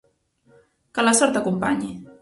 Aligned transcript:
Que 0.97 1.05
la 1.07 1.15
sort 1.21 1.37
t'acompanyi! 1.37 1.97